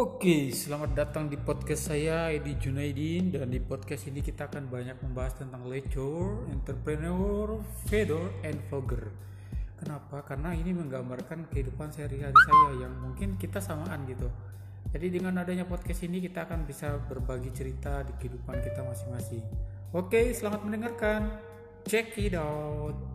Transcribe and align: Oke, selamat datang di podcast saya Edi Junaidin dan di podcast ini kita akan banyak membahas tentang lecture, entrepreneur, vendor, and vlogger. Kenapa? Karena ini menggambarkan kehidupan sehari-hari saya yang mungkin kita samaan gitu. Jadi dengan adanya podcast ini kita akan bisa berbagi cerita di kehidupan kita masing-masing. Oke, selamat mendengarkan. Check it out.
Oke, 0.00 0.48
selamat 0.48 0.96
datang 0.96 1.28
di 1.28 1.36
podcast 1.36 1.92
saya 1.92 2.32
Edi 2.32 2.56
Junaidin 2.56 3.36
dan 3.36 3.52
di 3.52 3.60
podcast 3.60 4.08
ini 4.08 4.24
kita 4.24 4.48
akan 4.48 4.72
banyak 4.72 4.96
membahas 5.04 5.44
tentang 5.44 5.68
lecture, 5.68 6.48
entrepreneur, 6.48 7.60
vendor, 7.84 8.32
and 8.40 8.56
vlogger. 8.72 9.12
Kenapa? 9.76 10.24
Karena 10.24 10.56
ini 10.56 10.72
menggambarkan 10.72 11.52
kehidupan 11.52 11.92
sehari-hari 11.92 12.32
saya 12.32 12.88
yang 12.88 12.96
mungkin 12.96 13.36
kita 13.36 13.60
samaan 13.60 14.08
gitu. 14.08 14.32
Jadi 14.88 15.20
dengan 15.20 15.36
adanya 15.36 15.68
podcast 15.68 16.00
ini 16.08 16.24
kita 16.24 16.48
akan 16.48 16.64
bisa 16.64 16.96
berbagi 17.04 17.52
cerita 17.52 18.00
di 18.00 18.16
kehidupan 18.24 18.56
kita 18.56 18.80
masing-masing. 18.80 19.44
Oke, 19.92 20.32
selamat 20.32 20.64
mendengarkan. 20.64 21.28
Check 21.84 22.16
it 22.16 22.32
out. 22.40 23.09